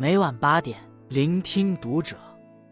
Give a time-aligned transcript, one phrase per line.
[0.00, 2.16] 每晚八点，聆听读者。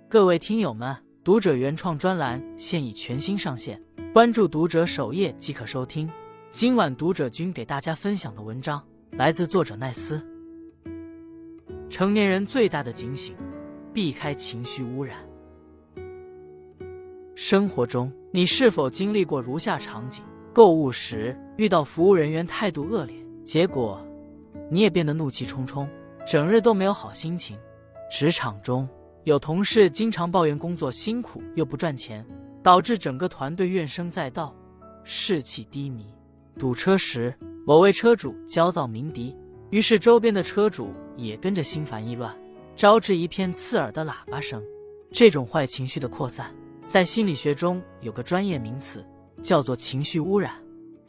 [0.08, 6.08] 各位听友们，读者原创专栏现已全新上线，关注读者首页即可收听。
[6.52, 10.24] 今晚读者君给大家分享的文章来自作者奈斯。
[11.90, 13.34] 成年人最大的警醒：
[13.92, 15.18] 避开情绪污染。
[17.34, 20.22] 生活中，你是否经历过如下场景？
[20.52, 24.00] 购物时遇到服务人员态度恶劣，结果
[24.70, 25.88] 你也变得怒气冲冲。
[26.26, 27.56] 整日都没有好心情。
[28.10, 28.88] 职场中
[29.22, 32.26] 有同事经常抱怨工作辛苦又不赚钱，
[32.64, 34.52] 导致整个团队怨声载道，
[35.04, 36.04] 士气低迷。
[36.58, 37.32] 堵车时，
[37.64, 39.36] 某位车主焦躁鸣笛，
[39.70, 42.36] 于是周边的车主也跟着心烦意乱，
[42.74, 44.60] 招致一片刺耳的喇叭声。
[45.12, 46.52] 这种坏情绪的扩散，
[46.88, 49.04] 在心理学中有个专业名词，
[49.42, 50.54] 叫做情绪污染。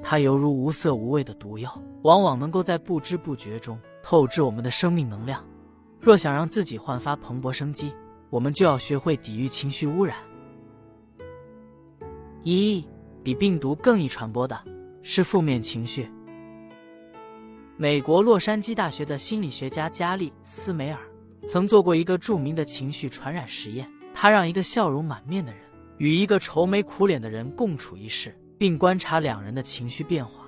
[0.04, 3.80] 它犹如无色无味的毒药，往往能够在不知不觉中。
[4.10, 5.46] 透支我们的生命能量。
[6.00, 7.94] 若想让自己焕发蓬勃生机，
[8.30, 10.16] 我们就要学会抵御情绪污染。
[12.42, 12.88] 一，
[13.22, 14.58] 比病毒更易传播的
[15.04, 16.10] 是负面情绪。
[17.76, 20.98] 美国洛杉矶大学的心理学家加利斯梅尔
[21.46, 23.92] 曾做过一个著名的情绪传染实验。
[24.14, 25.62] 他让一个笑容满面的人
[25.98, 30.46] 与一个愁眉苦脸的人共处一室，并观察两人的情绪变化。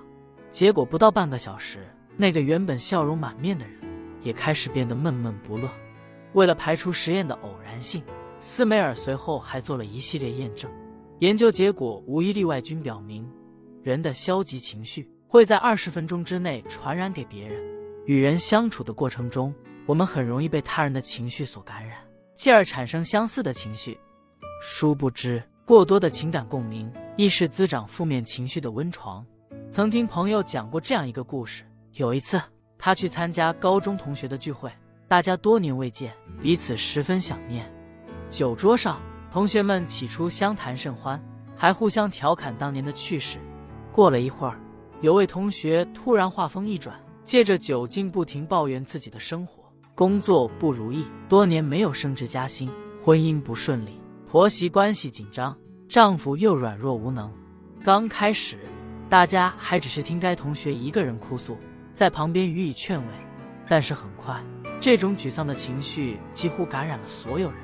[0.50, 1.86] 结果不到半个小时。
[2.22, 3.76] 那个原本笑容满面的人，
[4.22, 5.70] 也开始变得闷闷不乐。
[6.34, 8.04] 为了排除实验的偶然性，
[8.40, 10.70] 斯梅尔随后还做了一系列验证。
[11.20, 13.26] 研究结果无一例外均表明，
[13.82, 17.64] 人的消极情绪会在二十分钟之内传染给别人。
[18.06, 22.00] 与人相处的过程中，我们很容易被他人的情绪所感染，
[22.36, 23.98] 继而产生相似的情绪。
[24.62, 29.26] 殊不知，过多的情感共鸣亦是滋长负面情绪的温床。
[29.72, 31.64] 曾听朋友讲过这样一个故事。
[31.94, 32.42] 有一次，
[32.78, 34.72] 他去参加高中同学的聚会，
[35.08, 37.70] 大家多年未见，彼此十分想念。
[38.30, 39.02] 酒桌上，
[39.32, 41.22] 同学们起初相谈甚欢，
[41.56, 43.40] 还互相调侃当年的趣事。
[43.92, 44.60] 过了一会儿，
[45.02, 49.64] 有位同学突然话锋一转，借着酒劲不停抱怨自己的生活：
[49.96, 52.70] 工作不如意，多年没有升职加薪，
[53.04, 54.00] 婚姻不顺利，
[54.30, 55.58] 婆媳关系紧张，
[55.90, 57.34] 丈夫又软弱无能。
[57.84, 58.60] 刚开始，
[59.10, 61.58] 大家还只是听该同学一个人哭诉。
[62.00, 63.08] 在旁边予以劝慰，
[63.68, 64.42] 但是很快，
[64.80, 67.60] 这种沮丧的情绪几乎感染了所有人。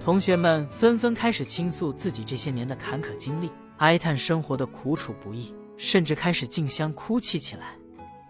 [0.00, 7.76] 同学们纷纷开始倾诉自己这些年的坎坷经历，哀叹生活的苦楚不易，甚至开始竞相哭泣起来。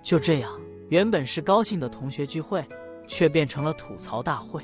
[0.03, 0.61] 就这样，
[0.91, 2.63] 原本是高兴的同学聚会，
[3.09, 4.63] 却变成了吐槽大会。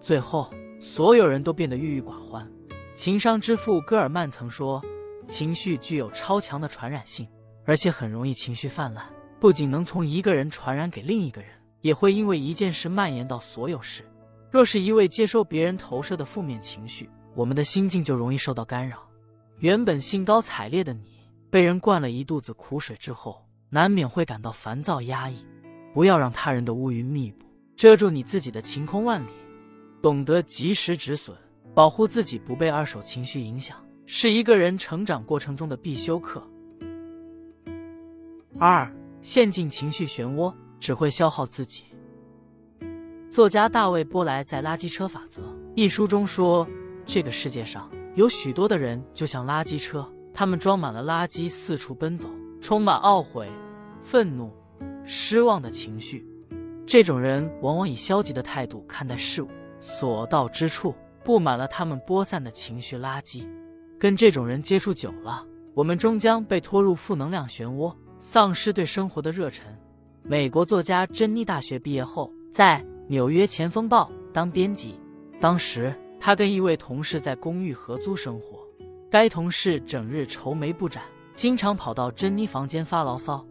[0.00, 0.48] 最后，
[0.80, 2.48] 所有人都变得郁郁寡欢。
[2.94, 4.80] 情商之父戈尔曼曾说
[5.26, 7.26] ：“情绪具有超强的传染性，
[7.64, 9.04] 而且很容易情绪泛滥。”
[9.42, 14.04] 不仅能从一个人传染给另一个人，也会因为一件事蔓延到所有事。
[14.52, 18.98] 若是一味接收别人投射的负面情绪，我们的心境就容易受到干扰。
[19.58, 25.44] 原本兴高采烈的你，被人灌了一肚子苦水之后，难免会感到烦躁压抑。
[25.92, 29.32] 不要让他人的乌云密布遮住你自己的晴空万里。
[30.00, 31.36] 懂得及时止损，
[31.74, 33.76] 保护自己不被二手情绪影响，
[34.06, 36.40] 是一个人成长过程中的必修课。
[38.56, 38.88] 二。
[39.22, 41.84] 陷进情绪漩涡只会消耗自己。
[43.30, 45.40] 作家大卫·波莱在《垃圾车法则》
[45.74, 46.66] 一书中说
[47.06, 52.28] ：“这个世界上有许多的人就像垃圾车，他们装满了垃圾，四处奔走，
[52.60, 53.48] 充满懊悔、
[54.02, 54.52] 愤怒、
[55.04, 56.28] 失望的情绪。
[56.84, 59.48] 这种人往往以消极的态度看待事物，
[59.80, 60.94] 所到之处
[61.24, 63.46] 布满了他们播散的情绪垃圾。
[63.98, 69.66] 跟这种人接触久了，我们终将被拖入负能量漩涡。”丧失对生活的热忱。
[70.22, 72.78] 美国作家珍妮大学毕业后，在
[73.08, 74.94] 《纽约前锋报》当编辑。
[75.40, 78.60] 当时，他跟一位同事在公寓合租生活。
[79.10, 81.02] 该同事整日愁眉不展，
[81.34, 83.44] 经常跑到珍妮房间发牢骚。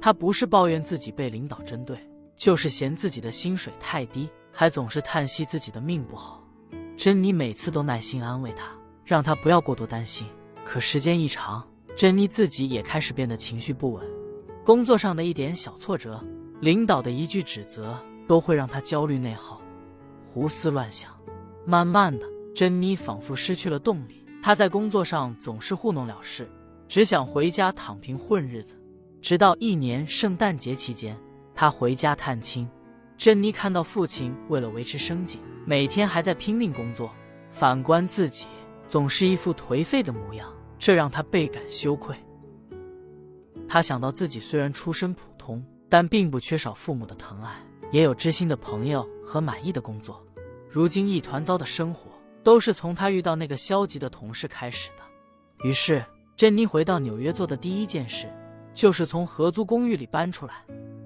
[0.00, 1.98] 他不是抱怨自己被领导针对，
[2.36, 6.40] 就是嫌自己的薪水太低，还总是叹息自己的命不好。
[6.96, 8.70] 珍妮每次都耐心安慰他，
[9.04, 10.24] 让他不要过多担心。
[10.64, 11.66] 可时间一长，
[11.96, 14.04] 珍妮自己也开始变得情绪不稳，
[14.64, 16.20] 工作上的一点小挫折，
[16.60, 17.96] 领导的一句指责，
[18.26, 19.60] 都会让她焦虑内耗，
[20.26, 21.12] 胡思乱想。
[21.64, 24.24] 慢慢的，珍妮仿佛失去了动力。
[24.42, 26.50] 她在工作上总是糊弄了事，
[26.88, 28.76] 只想回家躺平混日子。
[29.22, 31.16] 直到一年圣诞节期间，
[31.54, 32.68] 她回家探亲，
[33.16, 37.10] 珍妮看到父亲为了维持生计，每天还在拼命工作，
[37.50, 38.46] 反观自己，
[38.86, 40.52] 总是一副颓废的模样。
[40.84, 42.14] 这让他倍感羞愧。
[43.66, 47.56] 他想到自己虽然出身普通，但并不缺少父母的疼爱，
[47.90, 50.22] 也有知心的朋友和满意的工作。
[50.68, 52.10] 如今一团糟的生活，
[52.42, 55.66] 都是从他遇到那个消极的同事开始的。
[55.66, 56.04] 于是，
[56.36, 58.30] 珍妮回到纽约做的第一件事，
[58.74, 60.56] 就是从合租公寓里搬出来。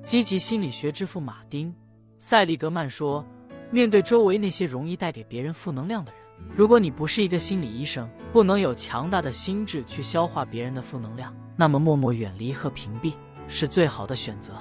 [0.02, 1.70] 积极心理学之父马丁·
[2.18, 3.24] 塞利格曼说
[3.70, 6.17] ：“面对周围那些容易带给别人负能量的人，
[6.54, 13.12] 如果你不是一个心理医生，不能有强大的心智去消化别人的负能量，那么默默远离和屏蔽
[13.46, 14.52] 是最好的选择。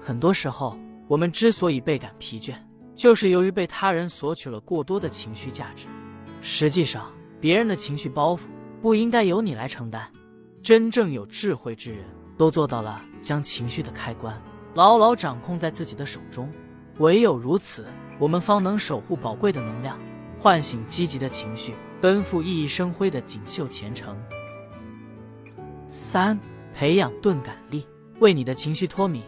[0.00, 0.76] 很多时候，
[1.06, 2.54] 我们之所以倍感疲倦，
[2.94, 5.86] 就是由于被他人索取了过多的情绪价值。
[6.40, 8.42] 实际上，别人的情绪包袱
[8.82, 10.10] 不应该由你来承担。
[10.62, 12.04] 真正有智慧之人
[12.36, 14.36] 都做到了将情绪的开关。”
[14.74, 16.48] 牢牢掌控在自己的手中，
[16.98, 17.86] 唯有如此，
[18.18, 19.98] 我们方能守护宝贵的能量，
[20.38, 24.16] 唤醒积极的情绪，奔赴熠熠生辉的锦绣前程。
[25.88, 26.38] 三、
[26.72, 27.86] 培养钝感力，
[28.20, 29.22] 为你的情绪脱敏。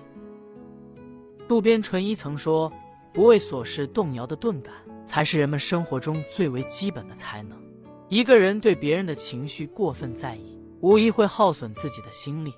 [1.48, 2.72] 渡边淳一曾说
[3.12, 4.72] ：“不为琐事动摇的钝感，
[5.04, 7.60] 才是人们生活中最为基本的才能。”
[8.08, 12.52] 一个人对别人的情绪过分在意，无疑会耗损自己的心力。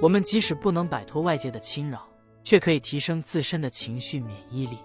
[0.00, 2.06] 我们即使不能摆脱外界的侵扰，
[2.42, 4.76] 却可以提升自身的情绪免疫力。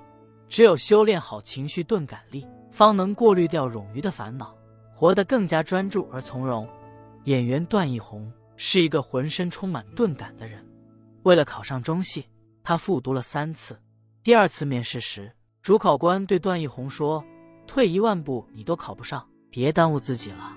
[0.50, 4.54] 只有修炼好情绪钝感力，方能过滤掉冗余的烦恼，
[4.94, 6.68] 活得更加专注而从容。
[7.26, 10.66] 演员段奕宏是一个浑身充满钝感的人。
[11.24, 12.26] 为了考上中戏，
[12.64, 13.80] 他复读了三次。
[14.24, 15.32] 第二次面试时，
[15.62, 17.24] 主考官对段奕宏说
[17.68, 20.52] ：“退一万步，你都考不上，别耽误自己了。”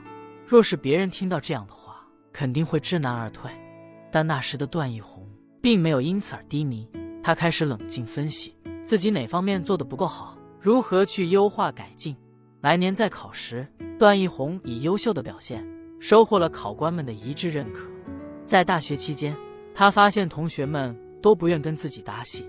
[0.46, 2.00] 若是别人听到这样的话，
[2.32, 3.50] 肯定会知难而退。
[4.10, 5.22] 但那时的段奕宏。
[5.62, 6.90] 并没有因此而低迷，
[7.22, 8.52] 他开始冷静分析
[8.84, 12.16] 自己哪方面做的不够好，如何去优化改进。
[12.60, 13.66] 来年再考时，
[13.98, 15.66] 段奕宏以优秀的表现
[15.98, 17.86] 收获了考官们的一致认可。
[18.44, 19.36] 在大学期间，
[19.74, 22.44] 他发现同学们都不愿跟自己搭戏，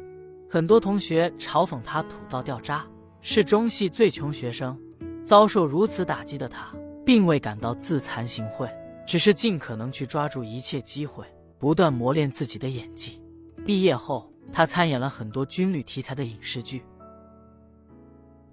[0.50, 2.86] 很多同学嘲讽他土到掉渣，
[3.22, 4.78] 是中戏最穷学生。
[5.24, 6.74] 遭受如此打击的他，
[7.06, 8.70] 并未感到自惭形秽，
[9.08, 11.24] 只是尽可能去抓住一切机会。
[11.60, 13.22] 不断磨练自己的演技。
[13.66, 16.84] 毕业后，他参演了很多军旅题材的影视剧。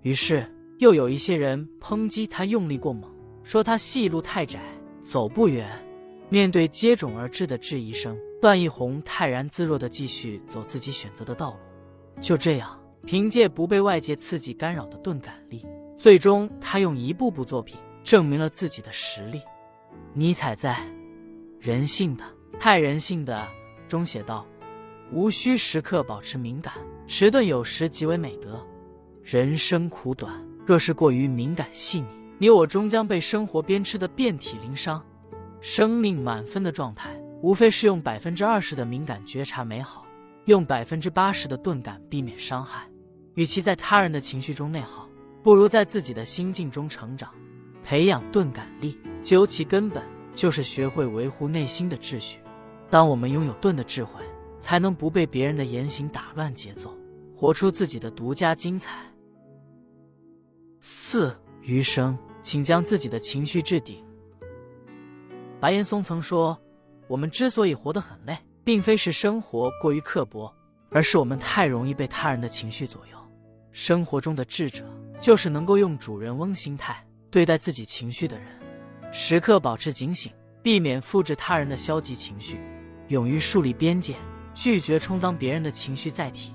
[0.03, 3.11] 于是，又有一些人抨击他用力过猛，
[3.43, 4.61] 说他戏路太窄，
[5.03, 5.69] 走不远。
[6.29, 11.57] 面对接踵而至的质疑声，段奕宏泰然自若地继续走自己选择的道路。
[12.21, 15.67] 就这样，凭借不被外界刺激干扰的钝感力，
[15.99, 19.43] 最终他用一部部作品证明了自己的实力。
[20.15, 20.75] 尼采在
[21.59, 22.25] 《人性的》。
[22.59, 23.49] 太人性的
[23.89, 24.47] 中写道
[25.13, 26.73] ：“无需时刻保持敏感，
[27.09, 28.65] 迟钝有时即为美德。
[29.25, 30.33] 人生苦短，
[30.65, 32.07] 若是过于敏感细腻，
[32.39, 35.03] 你我终将被生活鞭笞的遍体鳞伤。
[35.61, 40.07] 生命满分的状态，无非是用百分之二十的敏感觉察美好，
[40.45, 42.89] 用百分之八十的钝感避免伤害。
[43.35, 45.09] 与其在他人的情绪中内耗，
[45.43, 47.31] 不如在自己的心境中成长。
[47.83, 50.03] 培养钝感力，究其根本，
[50.35, 52.39] 就是学会维护内心的秩序。”
[52.89, 54.21] 当我们拥有钝的智慧，
[54.61, 56.95] 才能不被别人的言行打乱节奏，
[57.35, 59.01] 活出自己的独家精彩。
[60.81, 64.05] 四余生，请将自己的情绪置顶。
[65.59, 66.59] 白岩松曾说
[67.09, 70.55] ：“我们之所以活得很累，并非是生活过于刻薄，
[70.91, 73.19] 而是我们太容易被他人的情绪左右。
[73.73, 74.85] 生活中的智者，
[75.19, 78.47] 就是能够用主人翁心态对待自己情绪的人，
[79.13, 82.59] 时刻保持警醒，避免复制他人的消极情绪。”
[83.09, 84.15] 勇于树立边界，
[84.53, 86.53] 拒绝充当别人的情绪载体，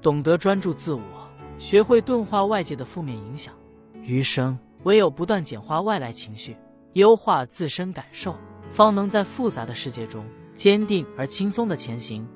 [0.00, 1.02] 懂得专注自我，
[1.58, 3.54] 学会钝化外界的负面影响。
[4.02, 6.56] 余生唯有不断简化外来情绪，
[6.94, 8.36] 优化自身感受，
[8.70, 12.26] 方能在复杂的世界中坚定而轻松的前行。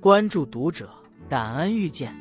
[0.00, 0.90] 关注读者，
[1.28, 2.14] 感恩遇见。